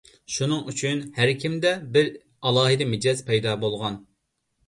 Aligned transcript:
شۇنىڭ 0.35 0.61
ئۈچۈن 0.71 1.01
ھەر 1.17 1.31
كىمدە 1.43 1.73
بىر 1.97 2.09
ئالاھىدە 2.51 2.87
مىجەز 2.95 3.21
پەيدا 3.27 3.53
بولغان. 3.65 4.01